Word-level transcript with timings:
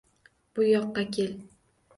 Buyoqqa 0.55 1.03
kel! 1.13 1.33